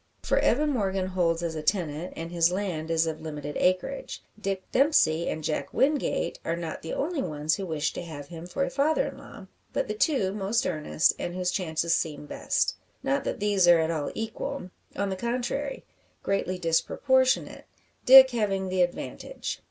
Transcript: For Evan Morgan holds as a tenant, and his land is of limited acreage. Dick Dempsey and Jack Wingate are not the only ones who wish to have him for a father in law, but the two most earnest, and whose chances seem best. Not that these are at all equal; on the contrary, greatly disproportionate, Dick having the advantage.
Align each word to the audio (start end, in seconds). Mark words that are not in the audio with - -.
For 0.23 0.39
Evan 0.39 0.71
Morgan 0.71 1.05
holds 1.09 1.43
as 1.43 1.53
a 1.53 1.61
tenant, 1.61 2.13
and 2.15 2.31
his 2.31 2.51
land 2.51 2.89
is 2.89 3.05
of 3.05 3.21
limited 3.21 3.55
acreage. 3.57 4.23
Dick 4.41 4.63
Dempsey 4.71 5.29
and 5.29 5.43
Jack 5.43 5.71
Wingate 5.75 6.39
are 6.43 6.55
not 6.55 6.81
the 6.81 6.91
only 6.91 7.21
ones 7.21 7.53
who 7.53 7.67
wish 7.67 7.93
to 7.93 8.01
have 8.01 8.29
him 8.29 8.47
for 8.47 8.63
a 8.63 8.71
father 8.71 9.09
in 9.09 9.19
law, 9.19 9.45
but 9.73 9.87
the 9.87 9.93
two 9.93 10.33
most 10.33 10.65
earnest, 10.65 11.13
and 11.19 11.35
whose 11.35 11.51
chances 11.51 11.93
seem 11.95 12.25
best. 12.25 12.77
Not 13.03 13.23
that 13.25 13.39
these 13.39 13.67
are 13.67 13.77
at 13.79 13.91
all 13.91 14.09
equal; 14.15 14.71
on 14.95 15.09
the 15.11 15.15
contrary, 15.15 15.85
greatly 16.23 16.57
disproportionate, 16.57 17.65
Dick 18.03 18.31
having 18.31 18.69
the 18.69 18.81
advantage. 18.81 19.59